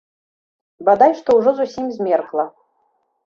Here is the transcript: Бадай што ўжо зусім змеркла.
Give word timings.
Бадай 0.87 1.13
што 1.19 1.29
ўжо 1.39 1.53
зусім 1.59 1.85
змеркла. 1.97 2.45